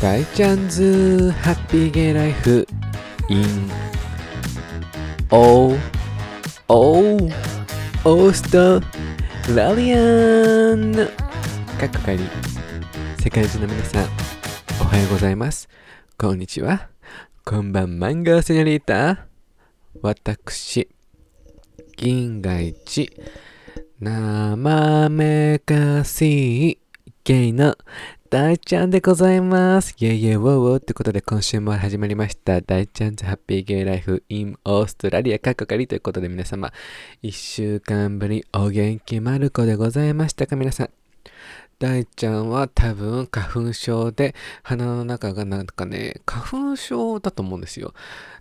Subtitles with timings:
[0.00, 2.64] 大ちゃんズハッピーゲイライフ
[3.28, 3.68] in
[5.32, 5.78] オー
[6.68, 7.34] オー
[8.04, 8.80] オースト
[9.52, 12.20] ラリアンかっこかり。
[13.20, 14.06] 世界中の皆さん
[14.80, 15.68] おはようございます。
[16.16, 16.90] こんにちは。
[17.44, 19.26] こんばんマンゴーセニョリータ
[20.00, 20.88] 私
[21.96, 23.10] 銀河一。
[23.98, 26.78] 生めかしい
[27.24, 27.76] ゲイの
[28.30, 29.94] 大ちゃんでございます。
[29.98, 32.60] イェイイェイウォーウォーってことで今週も始まりました。
[32.60, 36.70] 大ちゃんズハッピーゲイライフ in オーストラリアかっこかりということで皆様、
[37.22, 40.90] 一週間ぶりお元気まる子でございましたか皆さん。
[41.78, 47.94] 大ちゃんは多分花粉症で鼻の中がなんかね、花粉症だと思うんですよ。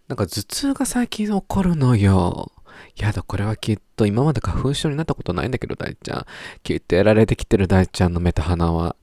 [0.09, 2.51] なんか頭痛が最近起こるのよ。
[2.97, 6.25] やだ、これはきっと今まで花粉症になったことないんだけど、大ちゃん。
[6.61, 8.96] きっとやられてきてる大ちゃんの目と鼻は。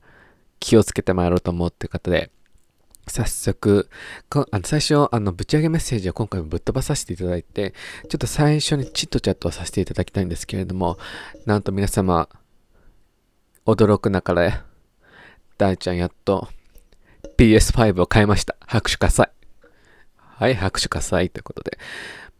[0.61, 2.31] 気をつけてまいろうと思うっていう方で、
[3.07, 3.91] 早速、
[4.31, 7.75] こあの最初、あの、ぶち上げメッセージを今回もぶっ飛ばさせていただいて、
[8.09, 10.98] ちょっと最初にチットチャットをさせていただきたいんですけれども、
[11.45, 12.28] なんと皆様、
[13.67, 14.55] 驚くなかれ、
[15.59, 16.48] 大ちゃんやっと
[17.37, 18.56] PS5 を買いました。
[18.61, 19.31] 拍手喝采。
[20.17, 21.78] はい、拍手喝采ということで、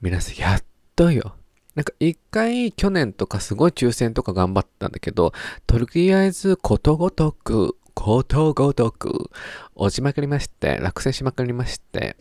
[0.00, 0.64] 皆さんやっ
[0.97, 1.36] とよ。
[1.75, 5.33] なんか一回去年とかすごい抽選とか頑張ったんだけど、
[5.66, 9.31] とりあえずことごとく、ことごとく、
[9.75, 12.17] 落ちまくりまして、落選しまくりまして、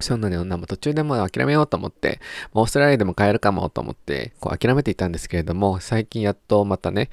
[0.00, 2.20] そんなの、も途中でもう諦めようと思って、
[2.52, 7.10] オーストラリアでも買えるかもと思って、こう諦めていたんですけれども、最近やっとまたね、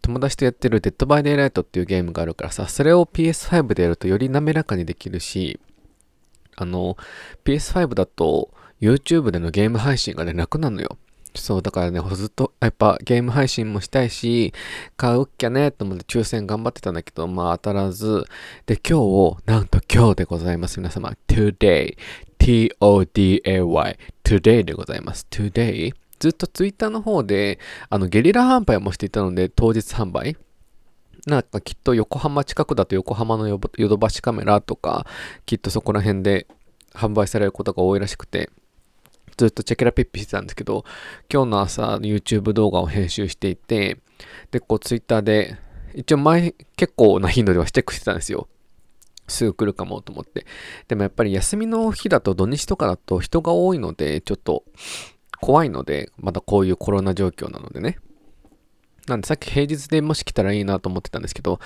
[0.00, 5.58] 友達とやってる Dead by Daylight っていうゲームがあるからさ、それを PS5 でやるとより滑らかにできるし、
[6.56, 6.96] あの、
[7.44, 10.98] PS5 だと YouTube でのゲーム配信がね、楽なのよ。
[11.36, 14.52] そう、だからね、ずっと、やっぱゲーム配信もしたいし、
[14.96, 18.24] 買うっきゃね、と思って抽選頑張ってたんだけど、まあ当たらず、
[18.66, 19.00] で、今
[19.34, 20.78] 日、なんと今日でございます。
[20.78, 21.96] 皆様、today,
[22.38, 25.26] t-o-d-a-y, today でございます。
[25.30, 27.58] today, ずっとツイッターの方で、
[27.90, 30.36] あの、ゲリラ販売もしていたので、当日販売。
[31.26, 33.58] なんかきっと横浜近くだと横浜のヨ
[33.88, 35.06] ドバシカメラとか、
[35.46, 36.46] きっとそこら辺で
[36.92, 38.50] 販売されることが多いらしくて、
[39.36, 40.84] ずっとチェケラピッピしてたんですけど、
[41.32, 43.98] 今日の朝 YouTube 動画を編集していて、
[44.50, 45.56] で、こう Twitter で、
[45.94, 48.48] 一応前結構な頻度ではチェックしてたんですよ。
[49.26, 50.46] すぐ来るかもと思って。
[50.88, 54.64] でもやっぱり休みの日だと土日とかだと人が多いので、ちょっと
[55.40, 57.98] 怖いので、まだこういうコロナ状況なのでね。
[59.06, 61.60] なんでさっき平日でもし来たらいいなと思ってたんですけど、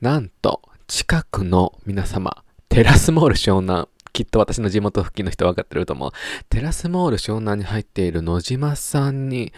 [0.00, 6.10] なんと近くの皆様、テラスモール湘南、きっと私の地元付近の人分かってると思う。
[6.48, 9.52] テラスモール湘南に入っている野島さんに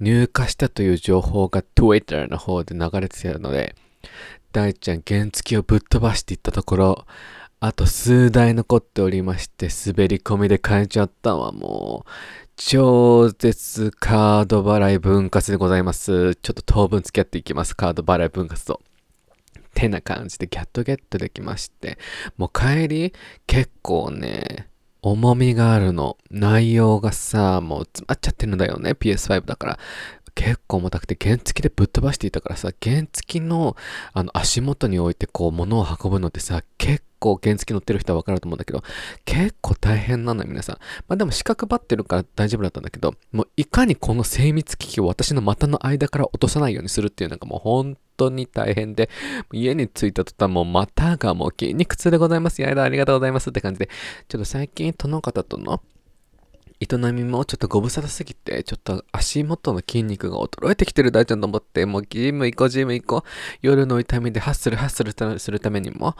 [0.00, 3.74] 入荷したという情報が Twitter の方で流れてたので、
[4.52, 7.06] 大ちゃん原付をぶっ飛ばしていったところ、
[7.58, 12.10] あと数台残っておりまして、滑り込みで買えちゃったわ、もう。
[12.54, 16.36] 超絶カード払い分割でございます。
[16.36, 17.76] ちょっと当分付き合っていきます。
[17.76, 18.80] カード払い分割と。
[19.76, 21.98] てな感じでギャットゲットできまして。
[22.38, 23.12] もう帰り
[23.46, 24.68] 結構ね、
[25.02, 26.16] 重みがあるの。
[26.30, 28.92] 内容がさ、もう詰まっちゃってるんだよね。
[28.92, 29.78] PS5 だから。
[30.34, 33.76] 結構重たくて原付でぶっ飛ばしていたからさ、原付の
[34.12, 38.82] あの足元に置いてこう物を運ぶのってさ、結構原付乗ってる人はわかると思うんだけど、
[39.24, 40.76] 結構大変なのよ、皆さん。
[41.08, 49.10] まあでも四角ばってるから大丈夫だったんだけど、もういかにこの精密機器を私の股の間から落とさないようにするっていうのがもう本当に大変で、
[49.52, 52.62] 家に着いた途端もう股がもう筋肉痛でございます。
[52.62, 53.88] やだ、ありがとうございますって感じで、
[54.28, 55.82] ちょっと最近その方との
[56.78, 63.28] 営みもちょっとご無沙汰すぎて、ちょっと足元の筋肉が衰えてきてる大ちゃんと思って、もうジム行こう、ジム行こう。
[63.62, 66.16] 夜の痛みでハッスルハッスルするためにも、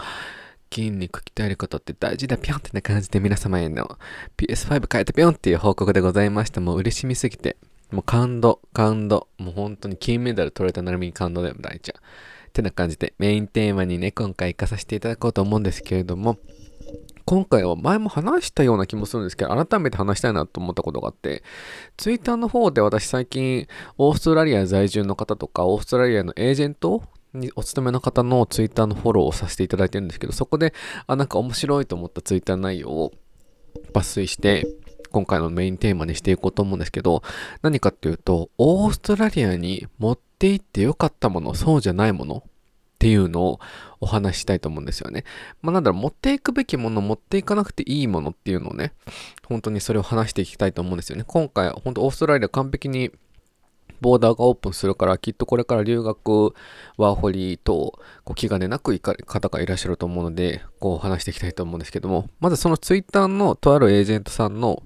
[0.72, 3.99] 筋肉鍛えることって大事だ、ぴょんってな感じで皆様への
[4.37, 6.60] PS5 変えてぴょんっていう報告でございました。
[6.60, 7.56] もう嬉しみすぎて、
[7.91, 9.28] もう感動、感動。
[9.38, 11.99] もう本当に金メダル取れたならみに感動だよ、大ちゃん。
[11.99, 16.39] ってな感じで、メインテーマにね、今回行かさせていただこうと思うんですけれども、
[17.27, 21.42] 今回は前も話したような気もするんですけど、改めて話したいなと思ったことがあって、
[21.97, 23.66] ツイッターの方で私最近、
[23.98, 27.03] オーストラリア在住の方とか、オーストラリアのエージェント
[27.36, 30.74] にお勤めの方のツイッターのフォローをさせていただいてるんですけど、そこで、
[31.06, 33.12] あ、なんか面白いと思ったツイッター内容を
[33.92, 34.66] 抜粋して、
[35.10, 37.22] 今回のメインテーマにしていこうと思うんですけど、
[37.62, 43.60] 何かっていうと、オーストラリアに持って行ってよかったもの、そうじゃないものっていうのを
[44.00, 45.24] お話ししたいと思うんですよね。
[45.62, 48.92] まあなんだろう、持っていくべきもの、持っていかなくていいものっていうのをね、
[49.47, 51.24] 本当にそれを話していきたいと思うんですよね。
[51.27, 53.10] 今回、本当オーストラリア完璧に
[54.01, 56.54] ボーダーがオープンするから、きっとこれから留学、
[56.97, 64.83] ワーホリと、こう気兼ねなく行かれる方がいらっしゃると思うので、こう話していきたいと思うんですけども、まずそのツイッターのとあるエージェントさんの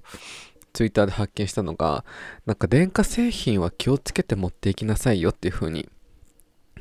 [0.72, 2.04] ツイッターで発見したのが、
[2.46, 5.88] なんか電化製品は気をつけて持っていきなさいよっていう風に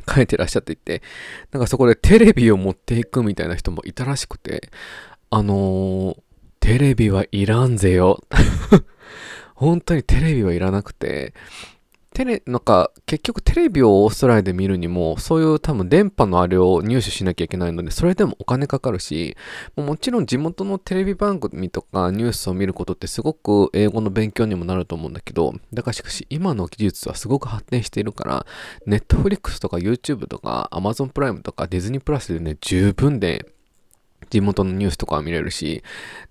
[0.10, 1.02] 書いてらっしゃっていて、
[1.52, 4.72] なんかそこでテレビを持っていくみたいな人もいたらしくて、
[5.30, 6.18] あのー、
[6.60, 8.24] テレビはいらんぜよ。
[9.56, 11.34] 本当にテレビはいらなくて、
[12.20, 19.38] テレ、なんか、結局テレビをオーストラリアで見るにも、そういう多分電波のあれを入手しなきゃいけないので、それでもお金かかるし、
[19.78, 28.46] もちろん地元のテレビ番組とかニュースを見ることってすごく英語の勉強にもなると思うんだけど、だからしかし今の技術はすごく発展しているから、
[28.86, 33.46] Netflix とか YouTube とか Amazon プライムとかディズニープラスでね、十分で
[34.30, 35.84] 地元のニュースとかは見れるし、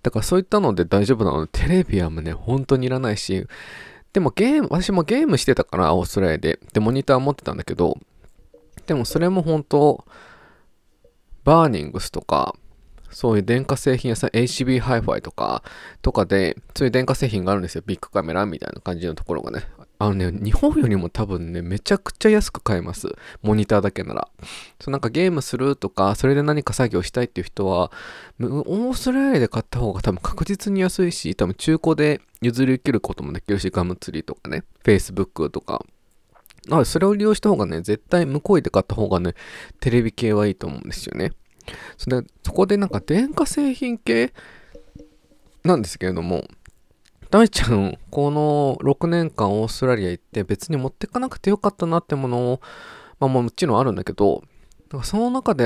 [0.03, 3.47] だからそういったので大丈夫なので、テレビはもうね、本当にいらないし、
[4.13, 6.59] でもゲーム、私もゲームしてたから、オーストラリアで。
[6.73, 7.97] で、モニター持ってたんだけど、
[8.87, 10.03] でもそれも本当、
[11.43, 12.55] Bunnings とか、
[13.11, 15.63] そういう電化製品屋さん、HB ハイファイとか、
[16.01, 17.83] とかで、そういう電化製品があるんですよ。
[17.85, 19.63] ビッグカメラみたいな感じのところがね。
[20.01, 23.09] あのね、日本よりも多分ね、めちゃくちゃ安く買えます。
[23.41, 24.29] モニターだけなら。
[24.79, 27.91] そうなんかゲームするとか、それで何か作業したいっていう人は、
[28.39, 35.85] オーストラリアで買った方が多分確実に安いし、多分中古で譲り受けることもできるし、ガムツリーとかね、Facebook とか。
[36.71, 39.33] あそれを利用した方がね、絶対向こうで買った方がね、
[39.81, 41.33] テレビ系はいいと思うんですよね。
[41.97, 44.33] それで、そこでなんか電化製品系
[45.65, 46.45] なんですけれども、
[47.31, 52.61] 大ちゃん、この6年間オーストラリア行って別に持ってかなくてよかったなってものを、
[53.19, 54.43] まあもちろんあるんだけど、
[54.89, 55.65] かその中で、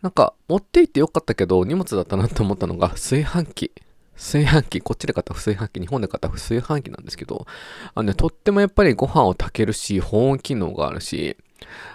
[0.00, 3.72] なんか持って行ってよかったけど荷物だったなって思ったのが炊飯器。
[4.14, 7.46] 炊飯器、こっちで買った炊飯器、日本で買った炊飯器なんですけど、
[7.94, 11.36] あのね、とってもやっぱりご飯を炊けるし、保温機能があるし、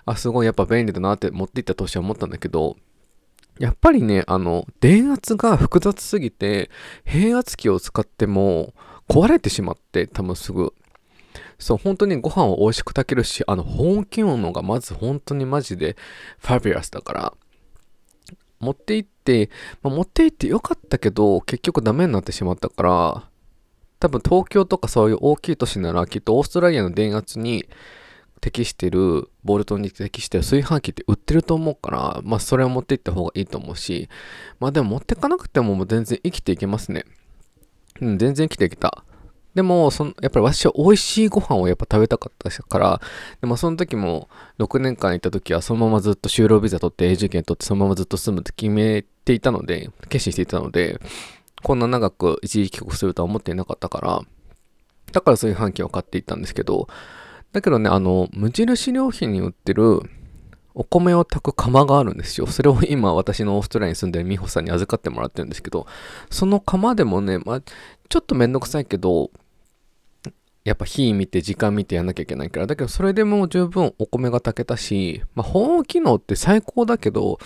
[0.06, 2.75] あ、すごいやっぱ便利だなって持って行った年は思ったんだけど、
[3.60, 6.69] やっぱりね、あの、電圧が複雑すぎて、
[7.06, 8.74] 変圧器を使っても、
[9.07, 10.74] 壊れてしまって、多分すぐ。
[11.59, 15.95] そう、本当にご飯を美味しく炊けるし、あの、保温機能がまず本当にマジで
[16.39, 17.33] ファビュラスだから、
[18.59, 19.50] 持って行って、
[19.81, 23.30] まあ、持って行ってよかったけど、結局ダメになってしまったから、
[24.00, 27.68] 多分東京とかそういう大きい都市なら、きっとオーストラリアの電圧に
[28.42, 34.10] 適してる、ボルトに適してる炊飯器って売ってると思うから、まあそれを持って行った方がいいと思うし、
[34.60, 37.06] まあでも持ってかなくても全然生きていけますね。
[38.01, 39.03] うん、全然来てきた。
[39.57, 43.01] でも、その、やっぱり私は美味しいご飯をやっぱ食べたかったから、
[43.41, 44.29] でもその時も
[44.59, 50.99] 6年間行った時はそのままずっと就労ビザ取って永住権取ってそのままずっと住むって決めていたので、決心していたので、
[51.63, 54.21] こんな長く一時帰国するとは思っていなかったから、
[55.11, 56.88] だからそういう半径を買っていったんですけど、
[57.51, 60.01] だけどね、あの、無印良品に売ってる
[60.79, 62.45] お米を炊く釜があるんですよ。
[62.45, 65.88] それを今私のオーストラリアに住んでる美穂さんに預かってもらってるんですけど、
[66.29, 69.31] その釜でもね、まあ、ちょっとめんどくさいけど、
[70.65, 72.68] やっぱ火見て時間見てやんなきゃいけないから。
[72.68, 77.39] だけどそれでも十分お米が炊けたし、まあ保温機能って最高だけど、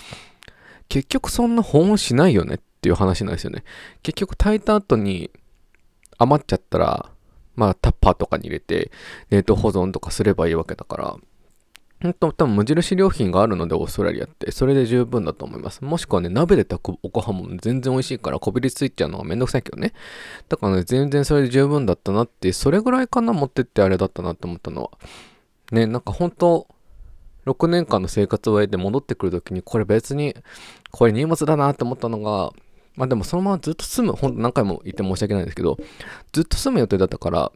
[0.90, 3.64] 結局そんな保温しないよねっていう話なんですよね。
[4.02, 5.30] 結局炊いた後に
[6.18, 7.10] 余っちゃったら、
[7.56, 8.90] まあタッパーとかに入れて
[9.30, 11.16] 冷凍保存とかすればいいわけだから、
[12.02, 14.50] 本当多分無印良品があるので、オーストラリアって。
[14.50, 15.84] それで十分だと思います。
[15.84, 19.92] もしくはね、鍋で炊くおこはも全然美味しいから、こびりついちゃうのがめんどくさいけどね。
[20.48, 24.90] だからね、全然それで十分だったなって、それぐらいかな、持ってってあれだったなって思ったのは。
[25.70, 26.66] ね、なんか本当
[27.46, 30.34] 6年間の生活を終えて戻ってくるときに、これ別に、
[30.90, 32.50] これ荷物だなって思ったのが、
[32.96, 35.78] まあでもそのままずっと住む、ほんと何回も言って申し訳ないんですけど、
[36.32, 37.52] ずっと住む予定だったから、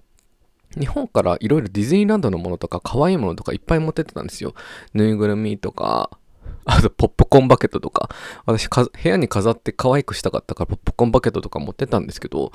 [0.79, 4.55] 日本からいろいろディズニーランドのものとか可愛いものとかいっぱい持ってってたんですよ。
[4.95, 6.11] ぬいぐるみとか、
[6.65, 8.11] あとポップコーンバケットとか、
[8.45, 12.53] 私部屋に飾って可愛くしたかったからポップコーンバケットとか持ってたんですけど、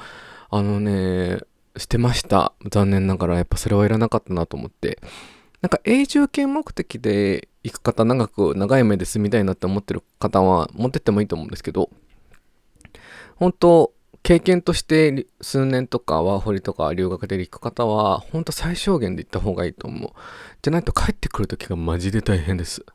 [0.49, 1.39] あのね、
[1.77, 2.53] してました。
[2.69, 4.99] 残念ながらやっぱそれはいらなかったなと思って。
[5.61, 11.89] なんか永住権目的で行く方、長く長い目で住みたいなって思ってる方は持ってってもいいと思うんですけど、
[13.35, 20.11] 本当経験として数年とかワーホリとか留学で行く方は、ほんと最小限で行った方がいいと思う。
[20.61, 22.85] じゃないと帰ってくる時がマジで大変です。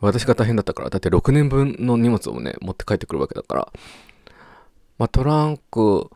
[0.00, 3.72] 私が大変だったから、だって6年分の荷物をね、持って帰ってくるわけだから。
[4.98, 6.10] まあトランク、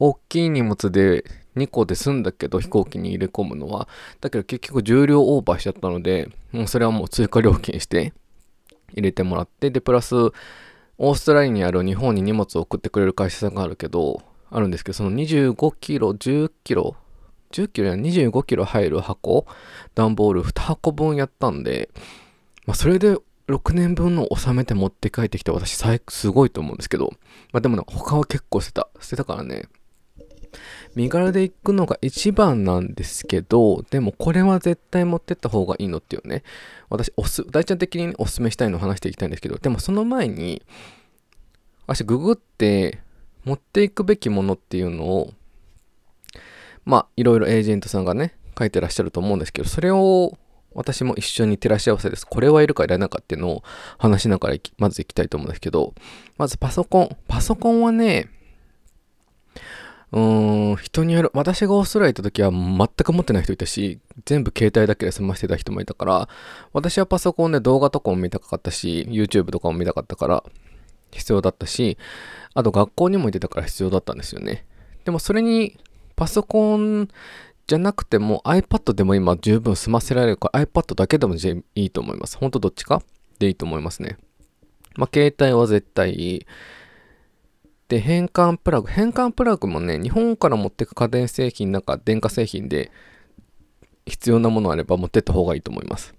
[0.00, 1.24] 大きい荷物で
[1.56, 3.88] 2個で済んだけど飛行機に入れ込むのは、
[4.20, 8.12] だけど結局重量オーバーしちゃったので、もうそれはもう追加料金して
[8.92, 10.14] 入れてもらって、で、プラス、
[10.98, 16.96] オーストラリアにある日本に荷物を送ってくれる会社さんがあるけど、あるんですけど、その25キロ、10キロ
[17.50, 19.46] 10キロや25キロ入る箱、
[19.94, 21.90] 段ボール2箱分やったんで、
[22.66, 23.16] まあ、それで
[23.48, 25.76] 6年分の収めて持って帰ってきた私、
[26.08, 27.12] すごいと思うんですけど、
[27.52, 28.88] まあ、でも、他は結構捨てた。
[29.00, 29.68] 捨てたからね。
[30.94, 36.42] 身軽で行くのが一番なんですけど、でもこれは絶対持ってった方がいいのっていうね、
[36.90, 40.62] 私、おす、大ちゃん的に、ね、おすすめしたいのを話していきたいんですけど、でもその前に、
[41.86, 43.00] 私、ググって、
[43.44, 45.32] 持っていくべきものっていうのを、
[46.84, 50.36] まあ、いろいろエージェントさんがね、書いてらっしゃると思うんですけど、それを
[50.74, 52.26] 私も一緒に照らし合わせです。
[52.26, 53.62] これはいるかいらないかっていうのを
[53.98, 55.94] 話しながらまず行きたいと思うんですけど、
[56.36, 57.16] まずパソコン。
[57.26, 58.28] パソコンはね、
[60.12, 61.30] うーん、人による。
[61.34, 66.28] 私がオーストラリア行った時は全く持ってない人いたし、全部携帯だけで済ませてた人もいたから、
[66.72, 70.44] 私はパソコンで動画とかも見たかったし、YouTube とかも見たかったから、
[71.10, 71.98] 必要だったし、
[72.54, 74.64] あと学校にも行ってたから必要だったんですよね。
[75.04, 75.78] でもそれに、
[76.16, 77.08] パソコン
[77.68, 82.36] じゃなくても iPad でも今十分済ませられるから iPad だけでもいいと思います。
[82.38, 83.02] ほんとどっちか
[83.38, 84.16] でいいと思いますね。
[84.96, 86.46] まあ、携帯は絶対いい。
[87.88, 88.88] で、変換プラグ。
[88.88, 92.90] 変換プラグもね、日本から持ってく家電製品なんか電化製品で
[94.06, 96.14] 必要なものあれば持ってった方がいいと思います。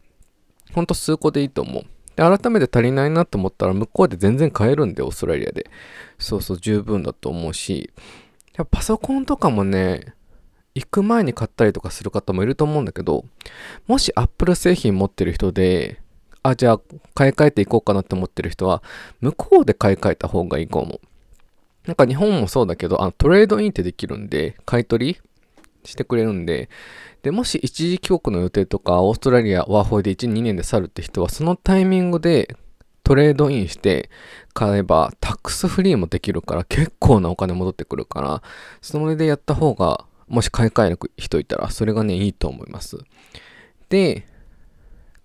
[0.74, 1.84] ほんと数個でいいと思う。
[2.16, 5.70] で、改めて足りないなと思ったら向こうで全然買えるんで、オーストラリアで。
[6.18, 7.92] そうそう、十分だと思うし、
[8.72, 10.14] パソコンとかもね、
[10.76, 13.26] 行く前に買ったりとかする方もいると思うんだけど、
[13.88, 16.02] もし Apple 製品持ってる人で、
[16.42, 16.82] あ、じゃあ
[17.14, 18.82] 買い替えていこうかなって思ってる人は、
[19.22, 21.00] 向こうで買い替えた方がいいかも。
[21.90, 25.20] なんか日本もそうだけど、あのトレードインってできるんで、買い取り
[25.84, 26.70] してくれるんで、
[27.24, 32.56] で、もし一時帰国の予定とか、オーストラリア、ワーホイで1、2年で去るって人は、そのタイミングで
[33.04, 34.12] トレードインして
[34.54, 38.44] 買えば、タックスフリーもできるから、結構なお金戻ってくるから、
[38.82, 43.00] それでやった方がもし買い替える人いたら、それがね、いいと思います。
[43.90, 44.28] で、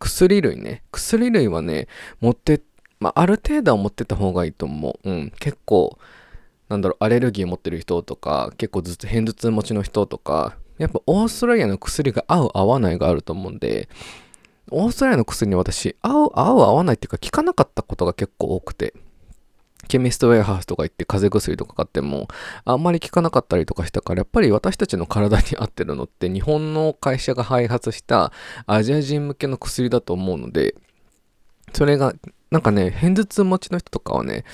[0.01, 0.83] 薬類ね。
[0.93, 1.89] 薬類はね、
[2.21, 2.63] 持って、
[3.01, 5.11] まあ、ある程度は持ってた方がいいと思う。
[5.11, 5.99] うん、結構、
[6.75, 13.89] なんだろう、アレルギー持ってる人とか、結構ずつ偏頭痛持ちの人とか、やっぱオーストラリアの薬が合う合わないがあると思うんで、
[14.71, 18.93] オーストラリアの薬に私、合う合う合わないっていうか効かなかったことが結構多くて、
[19.87, 22.29] ケミストウェアハウスとか行って風邪薬とか買っても
[22.65, 28.33] あんまり効かなかったりとかしたからやっぱり私たちの体に合ってるのって日本の会社が開発した
[28.67, 30.75] アジア人向けの薬だと思うので
[31.75, 32.15] それが
[32.51, 34.45] なんかね偏頭痛持ちの人とかはね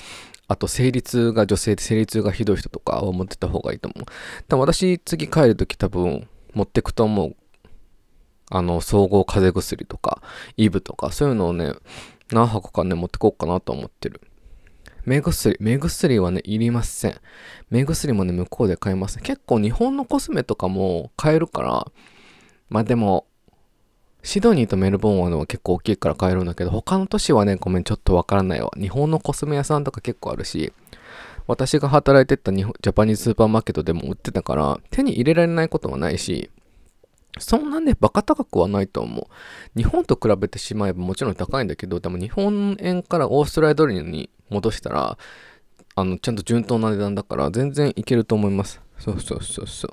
[0.51, 4.05] あと生理痛が女性で生理痛がひどい人とかは持ってた方がいいと思う
[4.49, 7.35] 多分私次帰るとき多分持ってくと思う
[8.49, 10.21] あの総合風邪薬とか
[10.57, 11.71] イブとかそういうのをね
[12.33, 14.19] 何箱かね持ってこうかなと思ってる
[15.03, 15.57] 目薬。
[15.59, 17.15] 目薬はね、いりません。
[17.71, 19.17] 目薬もね、向こうで買えます。
[19.17, 21.91] 結構日本のコスメとかも買えるから、
[22.69, 23.25] まあでも、
[24.23, 28.71] シドニーとメルボンは結構大きいから買えるんだけど、他の都市はね、ごめん、ちょっとわからないわ。
[28.79, 30.71] 日本のコスメ屋さんとか結構あるし、
[31.47, 36.49] 私が働いてた日本ジャパニーズスーパーマーケットでも売ってたから、手に入れられないことはないし、
[37.39, 39.25] そんなね、バカ高くはないと思う。
[39.75, 45.17] 日本と比べてしまえばもちろん高いんだけど、でも日本円からオーストラリアドルに戻したら、
[45.95, 48.81] あの、ちゃんと順当な値段だから全然いけると思います。
[48.99, 49.91] そうそうそうそう。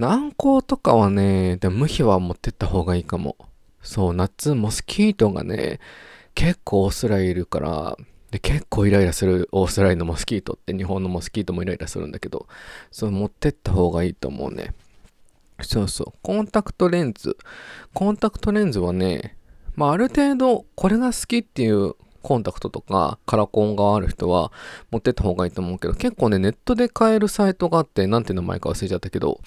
[0.00, 3.36] 軟膏とかはね、で無比は持ってった方がいいかも。
[3.82, 5.78] そう、夏、モスキートがね、
[6.34, 7.98] 結構オーストラリアいるから、
[8.30, 12.46] で、結構イライラするオーストラリアのモスキートって日本のモスキートもイライラするんだけど、
[12.90, 14.72] そう持ってった方がいいと思うね。
[15.60, 16.18] そうそう。
[16.22, 17.36] コンタクトレンズ。
[17.92, 19.36] コンタクトレンズはね、
[19.76, 24.52] まあある程度これが好きっていうコンタクトとかカラコンがある人は
[24.90, 29.40] 持ってった方がいいと思うけど、結構ね、ネットで買えるサイトがあって、なんて名前か忘れちゃったけど、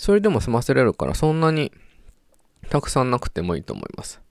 [0.00, 1.72] それでも済ませれるから、そんなに
[2.70, 4.22] たくさんなくてもいいと思います。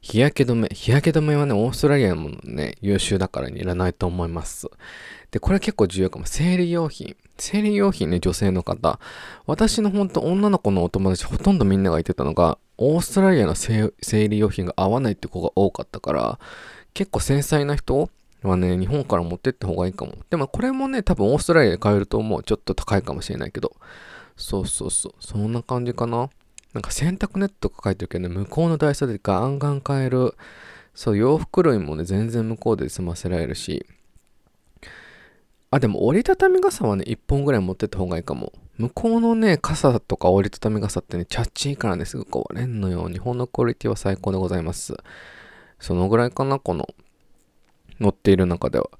[0.00, 0.68] 日焼け止め。
[0.72, 4.68] 日焼け止めはね、オーストラリアもね、優秀だからにいらないと思います。
[5.32, 6.26] で、これ結構重要かも。
[6.26, 7.16] 生理用品。
[7.38, 9.00] 生理用品ね、女性の方。
[9.46, 13.92] 私の本当女の子のお友達ほとんどみんなが言ってたのが、オーストラリアの生
[14.28, 16.38] 理用品が合わないって子が多かったから、
[16.94, 18.10] 結構繊細な人
[18.44, 20.12] はね、日本から持ってった方がいいかも。
[20.30, 22.44] でもこれもね、多分オーストラリアで買えると思う。
[22.44, 23.74] ちょっと高いかもしれないけど。
[24.36, 25.12] そうそうそう。
[25.20, 26.30] そんな感じかな。
[26.74, 30.34] なんか洗濯ネットとか書いてるけどね、向こうのダイソーでガンガン買える。
[30.94, 33.86] そう、洋服類もね、全然向こうで済ませられるし。
[35.70, 38.52] あ、でも折りたたみ傘はね、1本ぐらい持ってった方がいいかも。
[38.78, 43.08] 向こうのね、傘とか折りたたみ傘ってね、チャッチーからね、すぐ壊れんのよ。
[43.08, 44.94] 日本のクオリティは最高でございます。
[45.80, 46.86] そのぐらいかな、この、
[48.00, 48.90] 乗っている中では。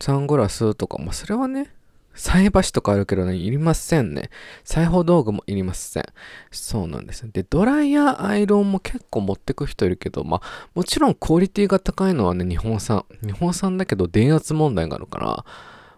[0.00, 1.70] サングラスとか、まあ、それはね、
[2.18, 4.30] 菜箸とかあるけどね、いりませんね。
[4.64, 6.04] 裁縫道具もいりません。
[6.50, 7.30] そうなんです。
[7.30, 13.04] で、ドライヤーアイロンも結構持ってく人いるけど、まあ、もちろんクオリティが高いのはね、日本産。
[13.22, 15.44] 日本産だけど電圧問題があるから、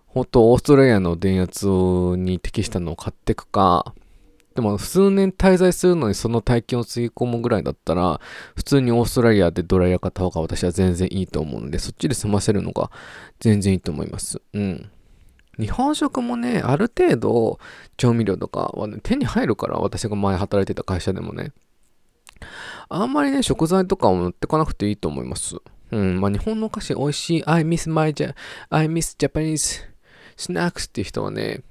[0.06, 3.94] ほんとオーストラリアの電圧に適したのを買ってくか、
[4.54, 8.20] でも数年滞在するのにその体験をつぎ込むぐらいだったら、
[8.56, 12.90] 普通にオーストラリアでドライヤー買った方が私は全然いいと思うんで、そっちで済ませるのが
[13.38, 14.42] 全然いいと思います。
[14.52, 14.90] うん。
[15.60, 17.58] 日本食もね、ある程度
[17.96, 21.52] 調味料とかは、ね、手に入るから、私が前働いてた会社でもね。
[22.88, 25.56] あんまりね、食材とかを持ってかなくていいと思います。
[25.92, 27.44] うん、まあ日本のお菓子美味しい。
[27.46, 28.14] I miss my,
[28.70, 29.82] I miss Japanese
[30.36, 31.62] snacks っていう人はね、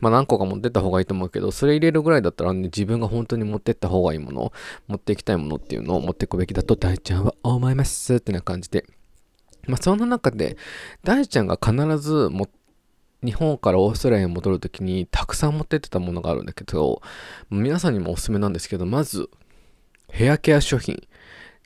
[0.00, 4.52] まあ何個か持ってった方がいいと思うけど、それ入れるぐらいだったらね、自分が本当に持ってった方がいいもの、
[4.86, 8.84] 持っていきたいものっていうのを持っていくべきだと大ちゃんは思いますってな感じで。
[9.66, 10.56] まあそんな中で、
[11.04, 12.48] 大ちゃんが必ず持っ
[13.24, 17.02] 日本からオーストラリアに戻るときにたくさん持ってってたものがあるんだけど、
[17.50, 19.28] 皆さんにもおすすめなんですけど、まず、
[20.10, 21.06] ヘアケア商品。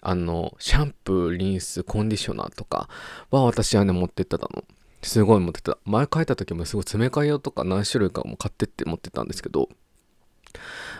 [0.04, 2.88] あの、シャンプー、リンス、コンディショナーとか
[3.30, 4.64] は私はね、持ってってたの。
[5.02, 5.78] すごい持ってた。
[5.84, 9.68] 前書いた時もすごい詰め替え用とか何種類かも買ってって持ってたんですけど、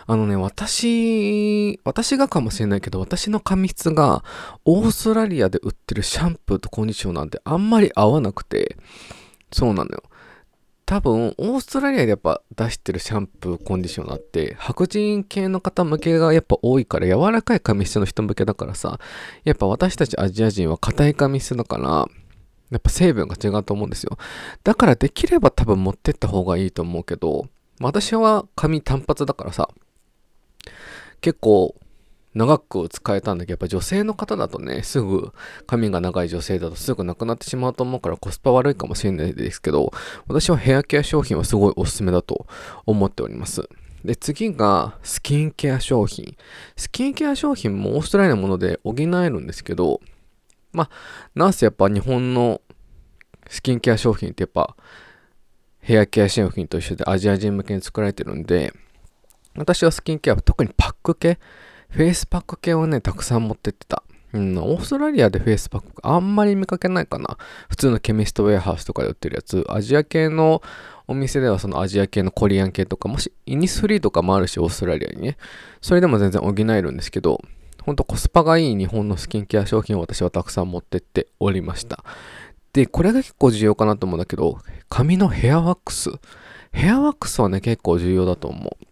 [0.05, 4.23] あのね、私、私がかもしれないけど、私の髪質が
[4.65, 8.77] オーストラリアで売ってるシャンプーとコンディショナーってあんまり合わなくて、
[9.51, 10.03] そうなのよ。
[10.85, 18.99] 多分、オーストラリアでやっぱ出してるシャンプー、コンディショナーって、白人系の方向けがやっぱ多いから、柔らかい髪質の人向けだからさ、
[19.45, 22.07] やっぱ私たちアジア人は硬い髪質だから、
[22.69, 24.17] やっぱ成分が違うと思うんですよ。
[24.63, 27.47] だからできれば多分持ってった方がいいと思うけど、
[27.79, 29.69] 私は髪単発だからさ、
[31.21, 31.75] 結構
[32.33, 35.31] 長く使えたんだけど、やっぱ女性の方だとね、すぐ
[35.67, 39.91] 髪が長い女性だとすぐなくなってしまうと思うからコスパ悪いかもしれないですけど、
[40.27, 42.47] 私はヘアケア商品はすごいおすすめだと
[42.85, 43.67] 思っております。
[44.03, 46.35] で、次がスキンケア商品。
[46.75, 50.01] スキンケア商品もオーストラリアのもので補えるんですけど、
[50.73, 50.89] まあ、
[51.35, 52.61] なんせやっぱ日本の
[53.47, 54.75] スキンケア商品ってやっぱ
[55.79, 58.73] ヘアケア商品と一緒でアジア人向けに作られてるんで、
[59.55, 61.39] 私はスキンケア、特にパック系、
[61.93, 64.01] フェイスパック系をね、たくさん持ってってた。
[64.33, 67.37] うん、オーストラリアでフェイスパックあんまり見かけないかな。
[67.69, 69.63] 普通の Chemist Warehouse とかで売ってるやつ。
[69.69, 70.63] アジア系の
[71.07, 75.37] お店ではそのアジア系のコリアン系とか、もしイニスフリーとかもあるし、オーストラリアにね。
[75.81, 77.39] それでも全然補えるんですけど、
[77.83, 82.03] ほんとコスパがいい日本のスキンケア商品を私はたくさん持ってっておりました。
[82.71, 84.57] で、これが結構重要かなと思うんだけど、
[84.89, 86.09] 髪のヘアワックス。
[86.71, 88.85] ヘアワックスはね、結構重要だと思う。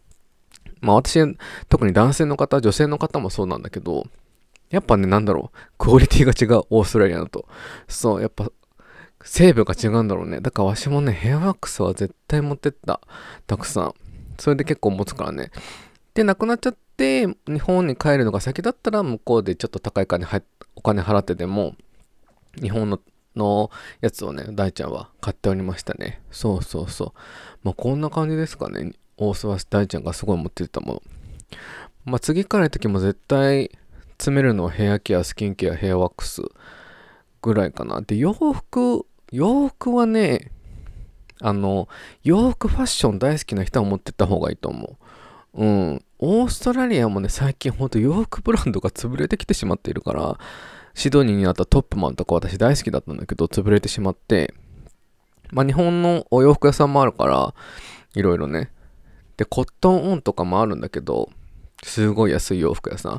[0.81, 1.19] まあ私、
[1.69, 4.05] 特に男性の方、女性の方もそうなんだけど、
[4.69, 7.47] やっぱね、なんだろう、クオリティが違う、オーストラリアだと。
[7.87, 8.51] そう、やっぱ、
[9.23, 10.41] 成分が違うんだろうね。
[10.41, 12.99] だからわしもね、ヘアワックスは絶対持ってった。
[13.47, 13.93] たくさん。
[14.39, 15.51] それで結構持つからね。
[16.15, 20.25] で、なくなっちゃって、日本に帰るのが先だったら、向こうでちょっと高い金
[20.75, 21.75] お金払ってでも、
[22.59, 22.99] 日本の
[23.35, 26.21] のやつをね、大ちゃんは買っておりましたね。
[26.31, 27.11] そうそうそう。
[27.63, 28.93] まあ、こんな感じですかね。
[29.21, 31.01] 大須は大ちゃんがすごい持ってたもの。
[32.05, 33.69] まあ、次からの時も絶対
[34.13, 36.41] 詰めるのはヘアケア、スキンケア、ヘアワックス
[37.41, 38.01] ぐらいかな。
[38.01, 40.51] で、洋服、洋服はね、
[41.39, 41.87] あの、
[42.23, 44.97] 洋服ファッション大好きな人は持ってった方がいいと思
[45.53, 45.63] う。
[45.63, 46.05] うん。
[46.19, 50.39] オーストラリアもね、最近ほんと洋服ブランドが潰れてきてしまっているから、
[50.93, 54.53] シドニーにあったトップマンとか私大好きだったんだけど、潰れてしまって、
[55.51, 57.53] まあ日本のお洋服屋さんもあるから、
[58.13, 58.71] いろいろね、
[59.41, 61.31] で、コットンオンとかもあるんだけど、
[61.81, 63.13] すごい安い洋服屋さん。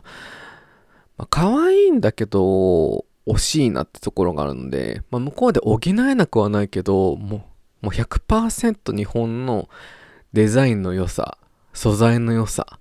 [1.17, 7.49] まあ、可愛いんだけど、惜しいなってところがあるので、まあ、向こうで補えなくはないけど、も
[7.83, 9.69] う、もう100%日本の
[10.33, 11.39] デザインの良さ、
[11.73, 12.79] 素材の良さ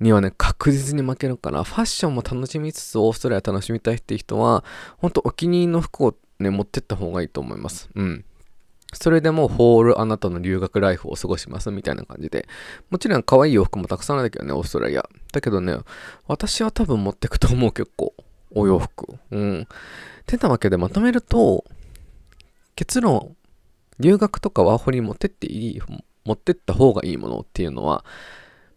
[0.00, 4.64] にはね、確実に負けるから、ファッションも楽しみつつ、オーストラリア楽しみたいっていう人は、
[4.96, 7.90] ほんとお気に入りの服をね、持ってった方がいいと思います。
[7.94, 8.24] うん。
[8.92, 12.48] それでもホールあなたの留学ライフを過ごしますみたいな感じで。
[12.90, 15.08] もちろん可愛い洋服もたくさんあるけどね、オーストラリア。
[15.32, 15.76] だけどね、
[16.26, 18.14] 私は多分持ってくと思う結構。
[18.52, 19.14] お洋服。
[19.30, 19.68] うん。
[20.26, 21.64] てなわけでまとめると、
[22.74, 23.36] 結論、
[24.00, 25.80] 留学とかワーホリ持ってっていい、
[26.24, 28.04] 持ってった方がいいものっていうのは、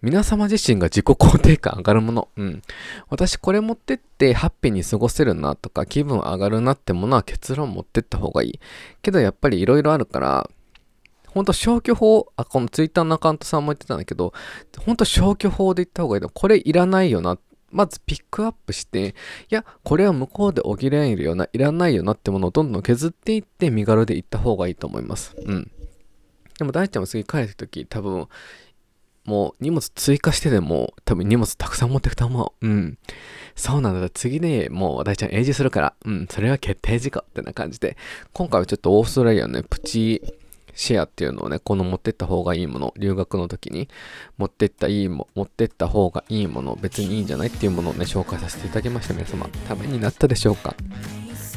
[0.04, 2.28] 皆様自身が自己肯定感上がるもの。
[2.36, 2.62] うん。
[3.10, 8.60] 私これ持ってってハッピーに過ごせるなとか気分上がるなってものは結論持ってった方がいい。
[9.02, 10.50] けどやっぱり色々あるから、
[11.28, 14.34] ほんと消去法、あ、このツイッターのアカウントさんも言ってたんだけど、
[14.78, 17.40] ほんと消去法で言った方がいいのこれいらないよな。
[17.72, 19.16] まずピックアップして、
[19.50, 25.34] いや、これは向こうで補えるような、いらないよなってものをどんどん削っていって身軽でいった方がいいと思います。
[25.46, 25.72] うん。
[26.60, 28.28] でも大ちゃんも次帰るとき多分、
[29.26, 32.68] もう荷物追加してでも多分荷物たくさん持ってくと思う。
[32.68, 32.98] うん。
[33.56, 34.10] そうなんだ。
[34.10, 35.94] 次ね、もう大ちゃん永住するから。
[36.06, 36.28] うん。
[36.30, 37.98] それは決定事項ってな感じで。
[38.34, 40.22] 今回はちょっとオーストラリアのね、プチ
[40.76, 43.90] シェアっていうのをね、この持ってった方がいいもの、留学の時に
[44.38, 49.14] 持ってったいいも、持ってった方がいいもの、別にいいんじゃないっていうものをね、紹介させていただきました。
[49.14, 50.76] 皆様、ためになったでしょうか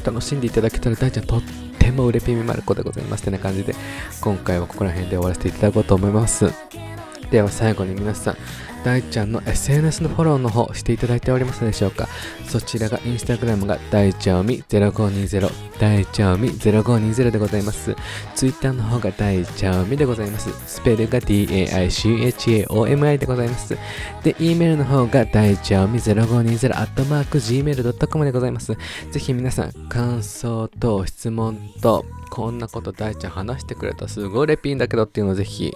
[0.05, 1.41] 楽しんでいただけたら大ちゃんとっ
[1.79, 3.75] てもうれぴみまる子でございますってな感じで、
[4.21, 6.86] 今回はここら辺で終わらせていただこうと思います。
[7.31, 8.37] では最後に皆さん、
[8.85, 12.07] 大ちゃんの SNS のフォローの方していただいておりますでしょうか？
[12.47, 17.97] そちらがインスタグラムが大ちゃおみ0520大ちゃおみ0520でございます。
[18.33, 20.49] ツイッターの方が大ちゃおみでございます。
[20.67, 23.77] スペルが DAICHAOMI でございます。
[24.23, 28.73] で E メールの方が大ちゃおみ0520アットマーク Gmail.com でございます。
[29.11, 35.73] ぜひ皆さん感想と質問とこんなこと大ちゃん話してくれたすごいレピンだけどっていうのをぜひ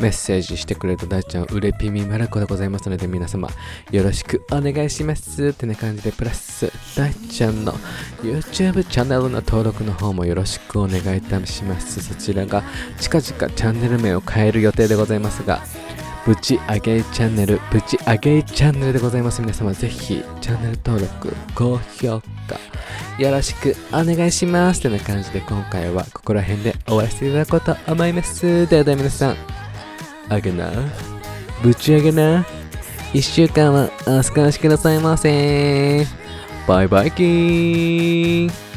[0.00, 3.48] メッセージしてくれる大ちゃんうれぴみまる子でございますので皆様
[3.90, 7.72] よろしくお願いしますってな感じでプラス大ちゃんの
[8.22, 12.62] YouTube チャンネルの登録の方もよろしくお願いいたしますそちらが
[13.00, 15.60] 近々チャンネル名を変える予定でございますが
[16.28, 19.40] ぶち上げチャンネル、ぶち上げチャンネルでございます。
[19.40, 24.82] 皆様ぜひチャンネル登録、高評価、よろしくお願いします。
[24.82, 28.66] という感じで今回はここら辺で終わらせていただこうと思います。
[28.66, 29.36] ではでは皆さん、
[30.28, 30.70] あげな。
[31.62, 32.46] ぶち上げな。
[33.12, 36.06] 一週間はお過ごしくださいませ。
[36.66, 38.67] バイバイキーン。